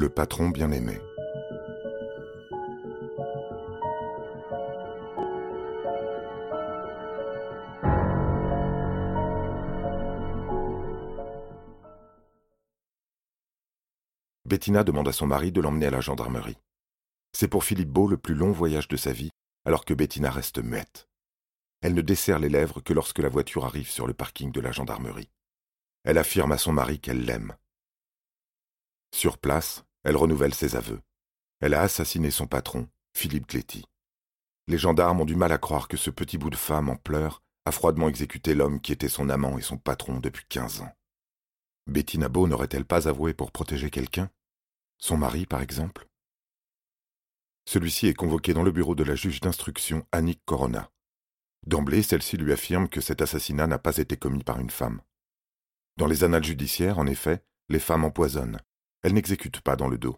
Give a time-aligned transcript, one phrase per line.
[0.00, 0.96] Le patron bien-aimé.
[14.44, 16.58] Bettina demande à son mari de l'emmener à la gendarmerie.
[17.32, 19.30] C'est pour Philippe Beau le plus long voyage de sa vie,
[19.64, 21.08] alors que Bettina reste muette.
[21.80, 24.70] Elle ne desserre les lèvres que lorsque la voiture arrive sur le parking de la
[24.70, 25.32] gendarmerie.
[26.04, 27.56] Elle affirme à son mari qu'elle l'aime.
[29.12, 31.02] Sur place, elle renouvelle ses aveux.
[31.60, 33.84] Elle a assassiné son patron, Philippe Gléty.
[34.66, 37.42] Les gendarmes ont du mal à croire que ce petit bout de femme en pleurs
[37.66, 40.90] a froidement exécuté l'homme qui était son amant et son patron depuis quinze ans.
[41.86, 44.30] Bettina Beau n'aurait-elle pas avoué pour protéger quelqu'un?
[44.96, 46.08] Son mari, par exemple?
[47.66, 50.90] Celui-ci est convoqué dans le bureau de la juge d'instruction Annick Corona.
[51.66, 55.02] D'emblée, celle-ci lui affirme que cet assassinat n'a pas été commis par une femme.
[55.98, 58.58] Dans les annales judiciaires, en effet, les femmes empoisonnent.
[59.02, 60.16] Elles n'exécutent pas dans le dos.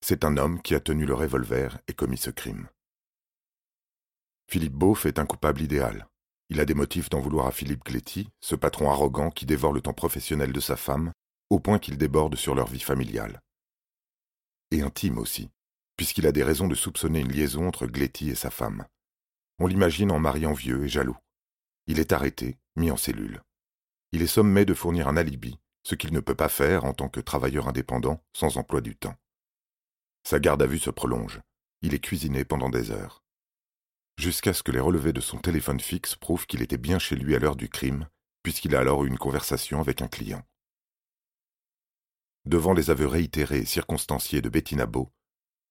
[0.00, 2.68] C'est un homme qui a tenu le revolver et commis ce crime.
[4.48, 6.08] Philippe Beauf est un coupable idéal.
[6.48, 9.80] Il a des motifs d'en vouloir à Philippe Gléty, ce patron arrogant qui dévore le
[9.80, 11.12] temps professionnel de sa femme,
[11.50, 13.40] au point qu'il déborde sur leur vie familiale
[14.70, 15.50] et intime aussi,
[15.96, 18.86] puisqu'il a des raisons de soupçonner une liaison entre Gléty et sa femme.
[19.58, 21.16] On l'imagine en mariant vieux et jaloux.
[21.86, 23.42] Il est arrêté, mis en cellule.
[24.12, 25.58] Il est sommé de fournir un alibi,
[25.90, 29.16] ce qu'il ne peut pas faire en tant que travailleur indépendant sans emploi du temps.
[30.22, 31.40] Sa garde à vue se prolonge.
[31.82, 33.24] Il est cuisiné pendant des heures.
[34.16, 37.34] Jusqu'à ce que les relevés de son téléphone fixe prouvent qu'il était bien chez lui
[37.34, 38.06] à l'heure du crime,
[38.44, 40.44] puisqu'il a alors eu une conversation avec un client.
[42.44, 45.10] Devant les aveux réitérés et circonstanciés de Bettina Beau,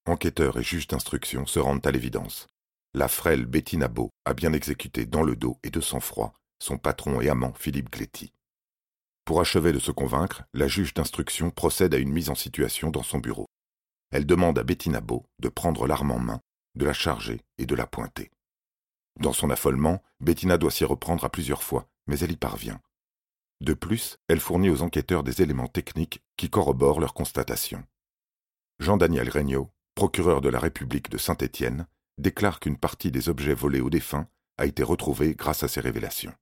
[0.05, 2.47] enquêteurs et juges d'instruction se rendent à l'évidence.
[2.93, 7.21] La frêle Bettina Beau a bien exécuté dans le dos et de sang-froid son patron
[7.21, 8.33] et amant Philippe Gléty.
[9.29, 13.03] Pour achever de se convaincre, la juge d'instruction procède à une mise en situation dans
[13.03, 13.45] son bureau.
[14.09, 16.41] Elle demande à Bettina Beau de prendre l'arme en main,
[16.73, 18.31] de la charger et de la pointer.
[19.19, 22.81] Dans son affolement, Bettina doit s'y reprendre à plusieurs fois, mais elle y parvient.
[23.61, 27.83] De plus, elle fournit aux enquêteurs des éléments techniques qui corroborent leurs constatations.
[28.79, 31.85] Jean-Daniel Regnault, procureur de la République de Saint-Étienne,
[32.17, 34.27] déclare qu'une partie des objets volés aux défunts
[34.57, 36.33] a été retrouvée grâce à ces révélations.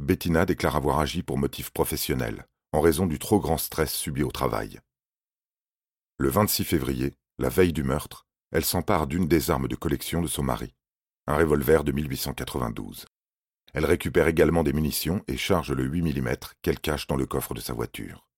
[0.00, 4.32] Bettina déclare avoir agi pour motif professionnel, en raison du trop grand stress subi au
[4.32, 4.80] travail.
[6.18, 10.26] Le 26 février, la veille du meurtre, elle s'empare d'une des armes de collection de
[10.26, 10.74] son mari,
[11.26, 13.06] un revolver de 1892.
[13.72, 17.54] Elle récupère également des munitions et charge le 8 mm qu'elle cache dans le coffre
[17.54, 18.28] de sa voiture.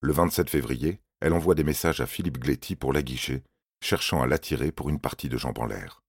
[0.00, 3.44] Le 27 février, elle envoie des messages à Philippe Gléty pour l'aguicher,
[3.80, 6.02] cherchant à l'attirer pour une partie de jambes en l'air.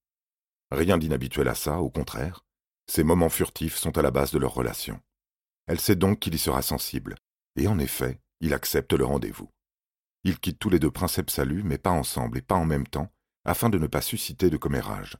[0.72, 2.43] Rien d'inhabituel à ça, au contraire.
[2.88, 4.99] Ces moments furtifs sont à la base de leur relation.
[5.67, 7.16] Elle sait donc qu'il y sera sensible,
[7.55, 9.49] et en effet, il accepte le rendez-vous.
[10.25, 13.11] Ils quittent tous les deux Princeps Salut, mais pas ensemble et pas en même temps,
[13.45, 15.17] afin de ne pas susciter de commérage.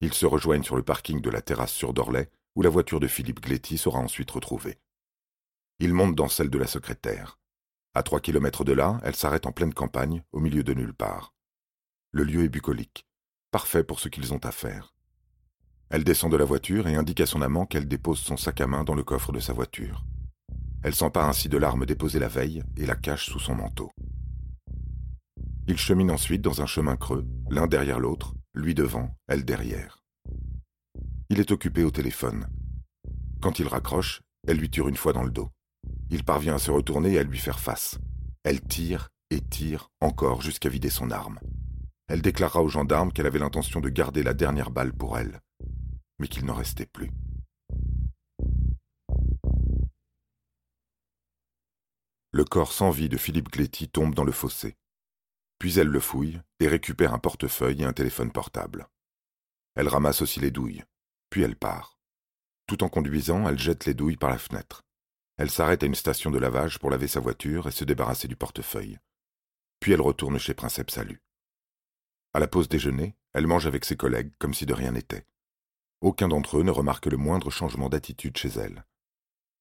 [0.00, 3.08] Ils se rejoignent sur le parking de la terrasse sur Dorlay, où la voiture de
[3.08, 4.78] Philippe Gléty sera ensuite retrouvée.
[5.78, 7.38] Ils montent dans celle de la secrétaire.
[7.94, 11.34] À trois kilomètres de là, elle s'arrête en pleine campagne, au milieu de nulle part.
[12.12, 13.06] Le lieu est bucolique,
[13.50, 14.94] parfait pour ce qu'ils ont à faire.
[15.90, 18.68] Elle descend de la voiture et indique à son amant qu'elle dépose son sac à
[18.68, 20.04] main dans le coffre de sa voiture.
[20.84, 23.90] Elle s'empare ainsi de l'arme déposée la veille et la cache sous son manteau.
[25.66, 30.04] Ils cheminent ensuite dans un chemin creux, l'un derrière l'autre, lui devant, elle derrière.
[31.28, 32.46] Il est occupé au téléphone.
[33.40, 35.50] Quand il raccroche, elle lui tire une fois dans le dos.
[36.10, 37.98] Il parvient à se retourner et à lui faire face.
[38.44, 41.40] Elle tire et tire encore jusqu'à vider son arme.
[42.08, 45.40] Elle déclara aux gendarmes qu'elle avait l'intention de garder la dernière balle pour elle,
[46.20, 47.10] mais qu'il n'en restait plus.
[52.32, 54.76] Le corps sans vie de Philippe Gléty tombe dans le fossé.
[55.58, 58.88] Puis elle le fouille et récupère un portefeuille et un téléphone portable.
[59.74, 60.84] Elle ramasse aussi les douilles,
[61.30, 61.98] puis elle part.
[62.66, 64.84] Tout en conduisant, elle jette les douilles par la fenêtre.
[65.38, 68.36] Elle s'arrête à une station de lavage pour laver sa voiture et se débarrasser du
[68.36, 68.98] portefeuille.
[69.80, 71.22] Puis elle retourne chez Princeps Salut.
[72.34, 75.26] À la pause déjeuner, elle mange avec ses collègues comme si de rien n'était.
[76.00, 78.84] Aucun d'entre eux ne remarque le moindre changement d'attitude chez elle.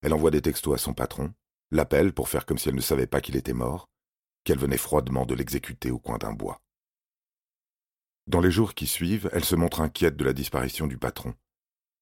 [0.01, 1.33] Elle envoie des textos à son patron,
[1.71, 3.89] l'appelle pour faire comme si elle ne savait pas qu'il était mort,
[4.43, 6.61] qu'elle venait froidement de l'exécuter au coin d'un bois.
[8.27, 11.33] Dans les jours qui suivent, elle se montre inquiète de la disparition du patron.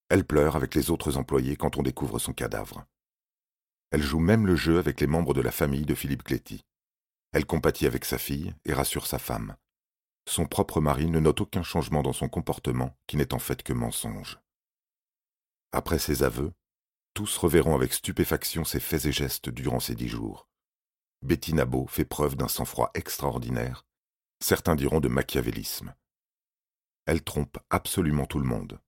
[0.10, 2.86] Elle pleure avec les autres employés quand on découvre son cadavre.
[3.92, 6.66] Elle joue même le jeu avec les membres de la famille de Philippe Cléty.
[7.32, 9.56] Elle compatit avec sa fille et rassure sa femme.
[10.28, 13.72] Son propre mari ne note aucun changement dans son comportement qui n'est en fait que
[13.72, 14.42] mensonge.
[15.72, 16.52] Après ses aveux,
[17.14, 20.50] tous reverront avec stupéfaction ses faits et gestes durant ces dix jours.
[21.22, 23.86] Bettina Beau fait preuve d'un sang-froid extraordinaire,
[24.42, 25.96] certains diront de machiavélisme.
[27.06, 28.82] Elle trompe absolument tout le monde.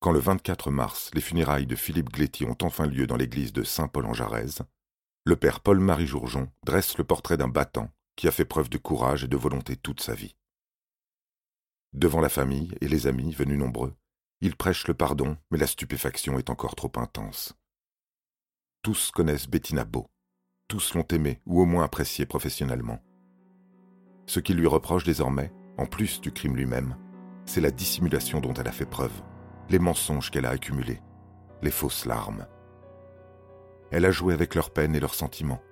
[0.00, 3.62] Quand le 24 mars, les funérailles de Philippe Gléty ont enfin lieu dans l'église de
[3.62, 4.62] Saint-Paul-en-Jarez,
[5.24, 9.24] le père Paul-Marie Jourjon dresse le portrait d'un battant qui a fait preuve de courage
[9.24, 10.36] et de volonté toute sa vie.
[11.92, 13.94] Devant la famille et les amis venus nombreux,
[14.40, 17.54] il prêche le pardon, mais la stupéfaction est encore trop intense.
[18.82, 20.10] Tous connaissent Bettina Beau,
[20.68, 23.00] tous l'ont aimée ou au moins appréciée professionnellement.
[24.26, 26.96] Ce qu'il lui reproche désormais, en plus du crime lui-même,
[27.46, 29.22] c'est la dissimulation dont elle a fait preuve,
[29.70, 31.00] les mensonges qu'elle a accumulés,
[31.62, 32.46] les fausses larmes.
[33.90, 35.62] Elle a joué avec leurs peines et leurs sentiments.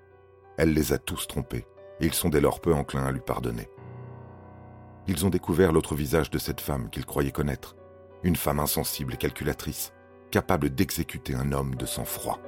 [0.56, 1.66] Elle les a tous trompés,
[2.02, 3.68] ils sont dès lors peu enclins à lui pardonner.
[5.06, 7.76] Ils ont découvert l'autre visage de cette femme qu'ils croyaient connaître,
[8.22, 9.92] une femme insensible et calculatrice,
[10.30, 12.38] capable d'exécuter un homme de sang-froid.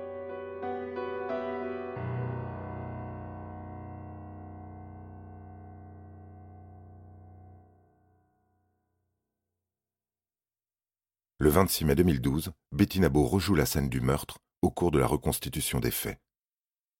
[11.38, 15.06] Le 26 mai 2012, Bettina Beau rejoue la scène du meurtre au cours de la
[15.06, 16.18] reconstitution des faits.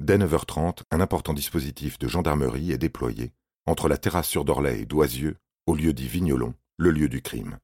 [0.01, 3.33] Dès 9h30, un important dispositif de gendarmerie est déployé
[3.67, 5.37] entre la terrasse sur d'Orlay et Doisieux,
[5.67, 7.59] au lieu dit Vignolon, le lieu du crime.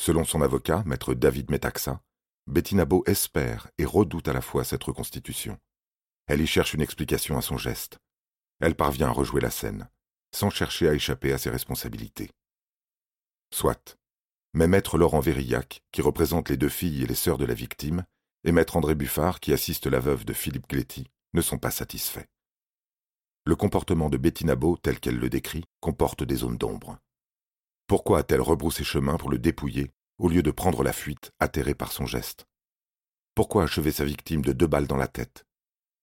[0.00, 2.00] Selon son avocat, maître David Metaxa,
[2.46, 5.58] Bettina Beau espère et redoute à la fois cette reconstitution.
[6.26, 7.98] Elle y cherche une explication à son geste.
[8.60, 9.88] Elle parvient à rejouer la scène,
[10.34, 12.30] sans chercher à échapper à ses responsabilités.
[13.52, 13.96] Soit.
[14.54, 18.04] Mais maître Laurent Vérillac, qui représente les deux filles et les sœurs de la victime,
[18.44, 22.26] et maître André Buffard, qui assiste la veuve de Philippe Gléty, ne sont pas satisfaits.
[23.44, 26.98] Le comportement de Bettina Beau, tel qu'elle le décrit, comporte des zones d'ombre.
[27.86, 31.92] Pourquoi a-t-elle rebroussé chemin pour le dépouiller au lieu de prendre la fuite, atterrée par
[31.92, 32.46] son geste?
[33.34, 35.44] Pourquoi achever sa victime de deux balles dans la tête?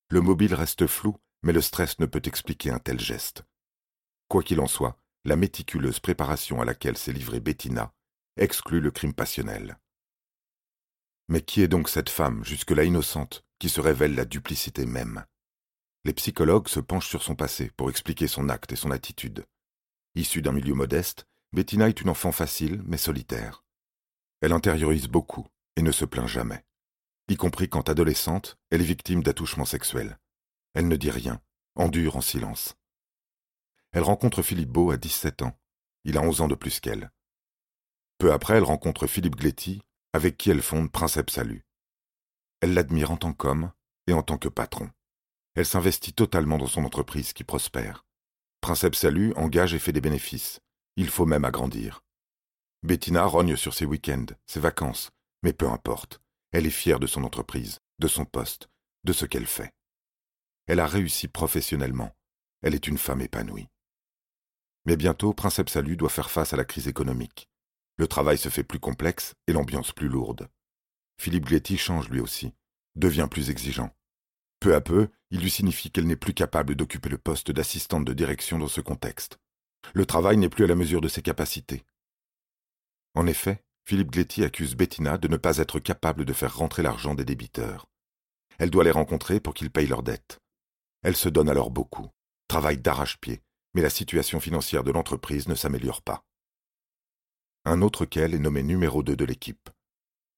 [0.10, 3.44] Le mobile reste flou, mais le stress ne peut expliquer un tel geste.
[4.28, 7.94] Quoi qu'il en soit, la méticuleuse préparation à laquelle s'est livrée Bettina
[8.38, 9.78] exclut le crime passionnel.
[11.28, 15.25] Mais qui est donc cette femme, jusque-là innocente, qui se révèle la duplicité même
[16.04, 19.46] Les psychologues se penchent sur son passé pour expliquer son acte et son attitude.
[20.16, 23.63] Issue d'un milieu modeste, Bettina est une enfant facile mais solitaire.
[24.42, 26.63] Elle intériorise beaucoup et ne se plaint jamais.
[27.28, 30.19] Y compris quand adolescente, elle est victime d'attouchements sexuels.
[30.74, 31.42] Elle ne dit rien,
[31.75, 32.75] endure en silence.
[33.92, 35.57] Elle rencontre Philippe Beau à 17 ans.
[36.04, 37.12] Il a 11 ans de plus qu'elle.
[38.18, 39.81] Peu après, elle rencontre Philippe Gléty,
[40.13, 41.66] avec qui elle fonde Princeps Salut.
[42.66, 43.72] Elle l'admire en tant qu'homme
[44.08, 44.90] et en tant que patron.
[45.54, 48.08] Elle s'investit totalement dans son entreprise qui prospère.
[48.60, 50.62] Princeps Salut engage et fait des bénéfices.
[50.96, 52.02] Il faut même agrandir.
[52.82, 55.12] Bettina rogne sur ses week-ends, ses vacances,
[55.44, 56.22] mais peu importe.
[56.52, 58.68] Elle est fière de son entreprise, de son poste,
[59.04, 59.72] de ce qu'elle fait.
[60.66, 62.16] Elle a réussi professionnellement.
[62.64, 63.70] Elle est une femme épanouie.
[64.86, 67.48] Mais bientôt, Princeps Salut doit faire face à la crise économique.
[67.98, 70.50] Le travail se fait plus complexe et l'ambiance plus lourde.
[71.18, 72.54] Philippe Gléty change lui aussi,
[72.96, 73.96] devient plus exigeant.
[74.60, 78.14] Peu à peu, il lui signifie qu'elle n'est plus capable d'occuper le poste d'assistante de
[78.14, 79.38] direction dans ce contexte.
[79.94, 81.84] Le travail n'est plus à la mesure de ses capacités.
[83.14, 87.16] En effet, Philippe Gléty accuse Bettina de ne pas être capable de faire rentrer l'argent
[87.16, 87.88] des débiteurs.
[88.58, 90.40] Elle doit les rencontrer pour qu'ils payent leurs dettes.
[91.04, 92.10] Elle se donne alors beaucoup,
[92.48, 93.42] travaille d'arrache-pied,
[93.74, 96.26] mais la situation financière de l'entreprise ne s'améliore pas
[97.66, 99.69] un autre qu'elle est nommé numéro 2 de l'équipe.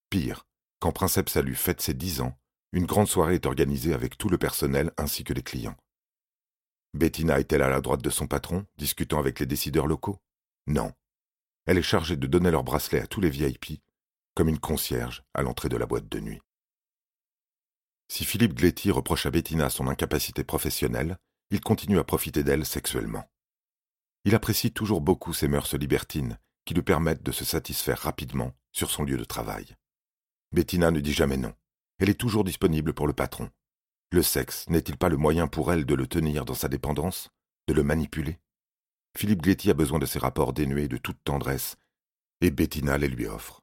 [0.09, 0.46] Pire,
[0.79, 2.37] quand Princeps Salut fête ses dix ans,
[2.71, 5.75] une grande soirée est organisée avec tout le personnel ainsi que les clients.
[6.93, 10.19] Bettina est-elle à la droite de son patron, discutant avec les décideurs locaux?
[10.67, 10.93] Non.
[11.65, 13.81] Elle est chargée de donner leur bracelet à tous les VIP,
[14.35, 16.41] comme une concierge à l'entrée de la boîte de nuit.
[18.07, 21.17] Si Philippe Gléty reproche à Bettina son incapacité professionnelle,
[21.49, 23.29] il continue à profiter d'elle sexuellement.
[24.25, 28.91] Il apprécie toujours beaucoup ses mœurs libertines qui lui permettent de se satisfaire rapidement sur
[28.91, 29.75] son lieu de travail.
[30.51, 31.53] Bettina ne dit jamais non.
[31.99, 33.49] Elle est toujours disponible pour le patron.
[34.11, 37.29] Le sexe n'est-il pas le moyen pour elle de le tenir dans sa dépendance,
[37.67, 38.39] de le manipuler?
[39.17, 41.75] Philippe Gléty a besoin de ces rapports dénués de toute tendresse,
[42.39, 43.61] et Bettina les lui offre.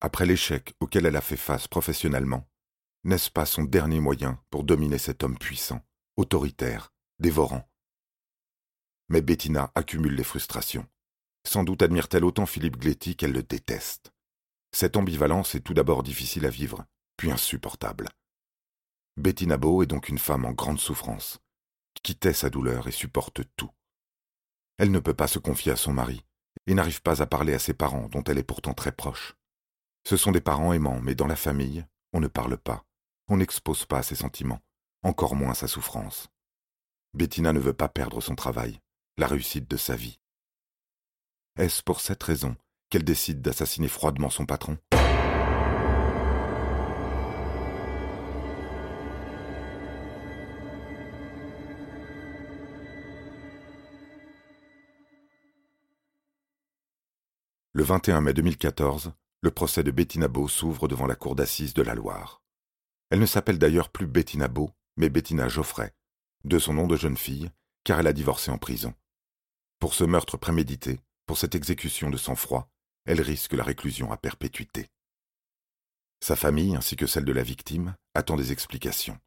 [0.00, 2.48] Après l'échec auquel elle a fait face professionnellement,
[3.04, 5.80] n'est-ce pas son dernier moyen pour dominer cet homme puissant,
[6.16, 7.66] autoritaire, dévorant?
[9.08, 10.86] Mais Bettina accumule les frustrations.
[11.46, 14.12] Sans doute admire-t-elle autant Philippe Gléty qu'elle le déteste.
[14.72, 16.84] Cette ambivalence est tout d'abord difficile à vivre,
[17.16, 18.08] puis insupportable.
[19.16, 21.40] Bettina Beau est donc une femme en grande souffrance,
[22.02, 23.70] qui tait sa douleur et supporte tout.
[24.78, 26.24] Elle ne peut pas se confier à son mari,
[26.66, 29.36] et n'arrive pas à parler à ses parents dont elle est pourtant très proche.
[30.06, 32.84] Ce sont des parents aimants, mais dans la famille, on ne parle pas,
[33.28, 34.62] on n'expose pas ses sentiments,
[35.02, 36.28] encore moins sa souffrance.
[37.12, 38.80] Bettina ne veut pas perdre son travail,
[39.18, 40.18] la réussite de sa vie.
[41.56, 42.56] Est-ce pour cette raison
[42.90, 44.76] qu'elle décide d'assassiner froidement son patron
[57.72, 61.80] Le 21 mai 2014, le procès de Bettina Beau s'ouvre devant la cour d'assises de
[61.80, 62.42] la Loire.
[63.08, 65.94] Elle ne s'appelle d'ailleurs plus Bettina Beau, mais Bettina Geoffrey,
[66.44, 67.50] de son nom de jeune fille,
[67.84, 68.92] car elle a divorcé en prison.
[69.78, 72.68] Pour ce meurtre prémédité, pour cette exécution de sang-froid,
[73.06, 74.88] elle risque la réclusion à perpétuité.
[76.22, 79.18] Sa famille, ainsi que celle de la victime, attend des explications.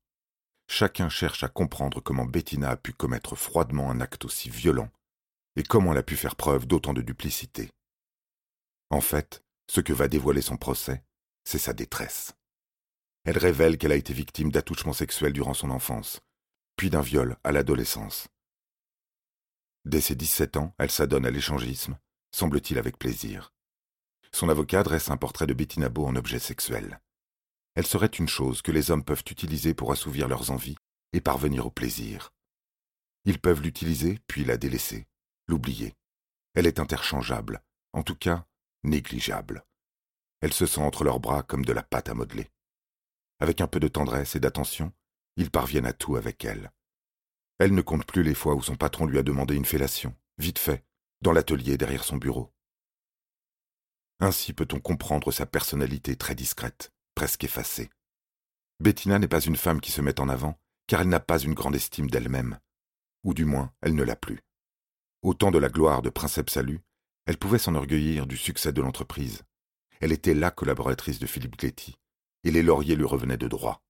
[0.68, 4.90] Chacun cherche à comprendre comment Bettina a pu commettre froidement un acte aussi violent,
[5.56, 7.72] et comment elle a pu faire preuve d'autant de duplicité.
[8.90, 11.04] En fait, ce que va dévoiler son procès,
[11.44, 12.34] c'est sa détresse.
[13.26, 16.22] Elle révèle qu'elle a été victime d'attouchements sexuels durant son enfance,
[16.76, 18.28] puis d'un viol à l'adolescence.
[19.86, 21.98] Dès ses 17 ans, elle s'adonne à l'échangisme,
[22.32, 23.53] semble-t-il avec plaisir.
[24.36, 27.00] Son avocat dresse un portrait de Bettina Beau en objet sexuel.
[27.76, 30.78] Elle serait une chose que les hommes peuvent utiliser pour assouvir leurs envies
[31.14, 32.32] et parvenir au plaisir.
[33.26, 35.08] Ils peuvent l'utiliser puis la délaisser,
[35.48, 35.94] l'oublier.
[36.56, 37.64] Elle est interchangeable,
[37.94, 38.46] en tout cas
[38.84, 39.66] négligeable.
[40.42, 42.50] Elle se sent entre leurs bras comme de la pâte à modeler.
[43.40, 44.92] Avec un peu de tendresse et d'attention,
[45.38, 46.72] ils parviennent à tout avec elle.
[47.60, 50.60] Elle ne compte plus les fois où son patron lui a demandé une fellation, vite
[50.60, 50.84] fait,
[51.22, 52.52] dans l'atelier derrière son bureau.
[54.24, 57.90] Ainsi peut-on comprendre sa personnalité très discrète, presque effacée.
[58.80, 61.54] Bettina n'est pas une femme qui se met en avant, car elle n'a pas une
[61.54, 62.58] grande estime d'elle-même,
[63.26, 64.40] ou du moins elle ne l'a plus.
[65.24, 66.80] Au temps de la gloire de Princeps Salut,
[67.26, 69.42] elle pouvait s'enorgueillir du succès de l'entreprise.
[70.00, 71.98] Elle était la collaboratrice de Philippe Gletti,
[72.46, 73.84] et les lauriers lui revenaient de droit.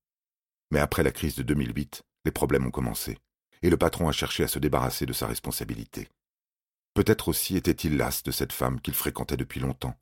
[0.72, 3.20] Mais après la crise de 2008, les problèmes ont commencé,
[3.62, 6.10] et le patron a cherché à se débarrasser de sa responsabilité.
[6.96, 9.96] Peut-être aussi était-il las de cette femme qu'il fréquentait depuis longtemps.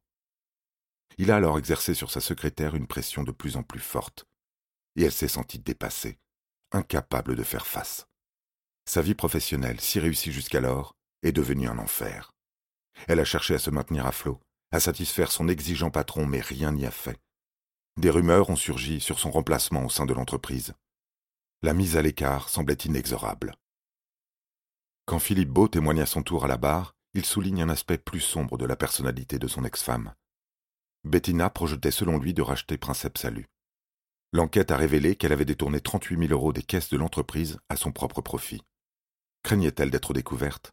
[1.18, 4.26] Il a alors exercé sur sa secrétaire une pression de plus en plus forte,
[4.96, 6.20] et elle s'est sentie dépassée,
[6.72, 8.08] incapable de faire face.
[8.86, 12.32] Sa vie professionnelle, si réussie jusqu'alors, est devenue un enfer.
[13.08, 14.40] Elle a cherché à se maintenir à flot,
[14.72, 17.20] à satisfaire son exigeant patron, mais rien n'y a fait.
[17.98, 20.74] Des rumeurs ont surgi sur son remplacement au sein de l'entreprise.
[21.62, 23.54] La mise à l'écart semblait inexorable.
[25.06, 28.22] Quand Philippe Beau témoigne à son tour à la barre, il souligne un aspect plus
[28.22, 30.14] sombre de la personnalité de son ex-femme.
[31.04, 33.48] Bettina projetait selon lui de racheter Princeps Salut.
[34.34, 37.92] L'enquête a révélé qu'elle avait détourné 38 000 euros des caisses de l'entreprise à son
[37.92, 38.62] propre profit.
[39.44, 40.72] Craignait-elle d'être découverte?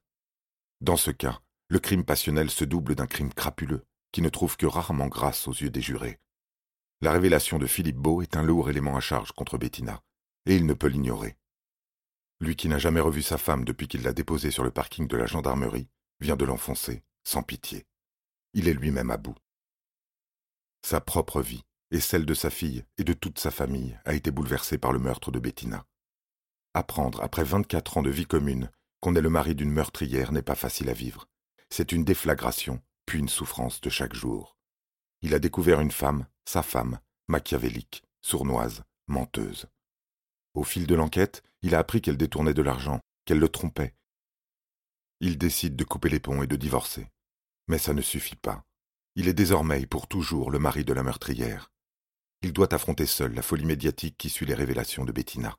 [0.83, 4.67] Dans ce cas, le crime passionnel se double d'un crime crapuleux, qui ne trouve que
[4.67, 6.21] rarement grâce aux yeux des jurés.
[7.01, 10.03] La révélation de Philippe Beau est un lourd élément à charge contre Bettina,
[10.45, 11.37] et il ne peut l'ignorer.
[12.41, 15.17] Lui qui n'a jamais revu sa femme depuis qu'il l'a déposée sur le parking de
[15.17, 15.89] la gendarmerie,
[16.21, 17.87] vient de l'enfoncer, sans pitié.
[18.53, 19.37] Il est lui-même à bout.
[20.83, 24.31] Sa propre vie, et celle de sa fille et de toute sa famille, a été
[24.31, 25.85] bouleversée par le meurtre de Bettina.
[26.75, 28.71] Apprendre, après vingt-quatre ans de vie commune,
[29.01, 31.27] qu'on est le mari d'une meurtrière n'est pas facile à vivre,
[31.71, 34.57] c'est une déflagration, puis une souffrance de chaque jour.
[35.23, 39.67] Il a découvert une femme, sa femme, machiavélique, sournoise, menteuse.
[40.55, 43.95] Au fil de l'enquête, il a appris qu'elle détournait de l'argent, qu'elle le trompait.
[45.21, 47.11] Il décide de couper les ponts et de divorcer.
[47.67, 48.65] Mais ça ne suffit pas.
[49.19, 51.73] Il est désormais pour toujours le mari de la meurtrière.
[52.43, 55.59] Il doit affronter seul la folie médiatique qui suit les révélations de Bettina.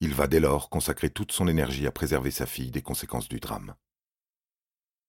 [0.00, 3.38] Il va dès lors consacrer toute son énergie à préserver sa fille des conséquences du
[3.38, 3.76] drame.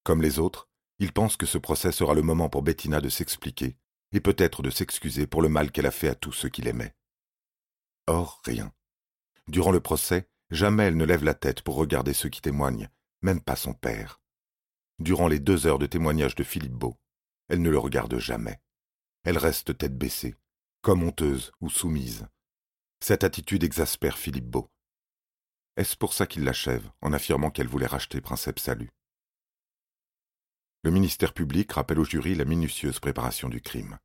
[0.04, 0.68] Comme les autres,
[1.00, 3.76] il pense que ce procès sera le moment pour Bettina de s'expliquer
[4.12, 6.94] et peut-être de s'excuser pour le mal qu'elle a fait à tous ceux qui l'aimaient.
[8.06, 8.72] Or, rien.
[9.48, 12.90] Durant le procès, jamais elle ne lève la tête pour regarder ceux qui témoignent,
[13.22, 14.20] même pas son père.
[15.00, 16.96] Durant les deux heures de témoignage de Philippe Beau,
[17.48, 18.60] elle ne le regarde jamais.
[19.24, 20.34] Elle reste tête baissée,
[20.82, 22.26] comme honteuse ou soumise.
[23.00, 24.70] Cette attitude exaspère Philippe Beau.
[25.76, 28.90] Est-ce pour ça qu'il l'achève en affirmant qu'elle voulait racheter Princeps Salut?
[30.82, 33.98] Le ministère public rappelle au jury la minutieuse préparation du crime.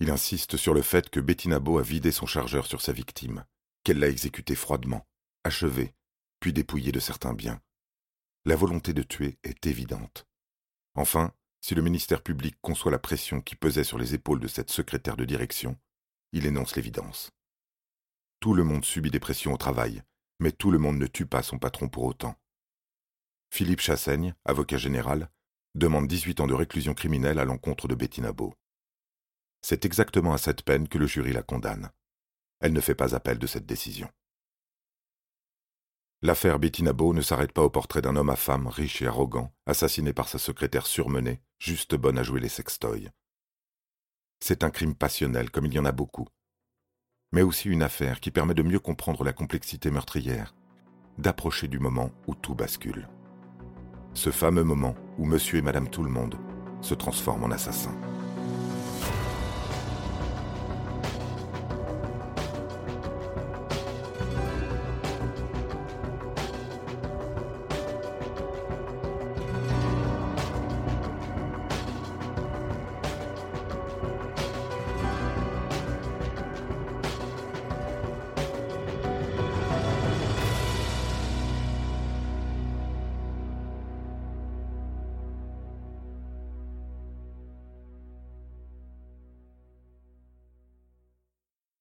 [0.00, 3.44] Il insiste sur le fait que Bettina Beau a vidé son chargeur sur sa victime,
[3.82, 5.06] qu'elle l'a exécuté froidement,
[5.42, 5.94] achevé,
[6.38, 7.60] puis dépouillé de certains biens.
[8.44, 10.26] La volonté de tuer est évidente.
[10.94, 14.70] Enfin, si le ministère public conçoit la pression qui pesait sur les épaules de cette
[14.70, 15.76] secrétaire de direction,
[16.32, 17.30] il énonce l'évidence.
[18.40, 20.02] Tout le monde subit des pressions au travail,
[20.38, 22.36] mais tout le monde ne tue pas son patron pour autant.
[23.50, 25.30] Philippe Chassaigne, avocat général,
[25.74, 28.54] demande 18 ans de réclusion criminelle à l'encontre de Bettina Beau.
[29.62, 31.90] C'est exactement à cette peine que le jury la condamne.
[32.60, 34.08] Elle ne fait pas appel de cette décision.
[36.22, 39.52] L'affaire Bettina Beau ne s'arrête pas au portrait d'un homme à femme riche et arrogant,
[39.66, 43.10] assassiné par sa secrétaire surmenée, juste bonne à jouer les sextoys.
[44.40, 46.26] C'est un crime passionnel, comme il y en a beaucoup.
[47.32, 50.54] Mais aussi une affaire qui permet de mieux comprendre la complexité meurtrière,
[51.18, 53.08] d'approcher du moment où tout bascule.
[54.14, 56.38] Ce fameux moment où monsieur et madame tout le monde
[56.80, 57.98] se transforment en assassins.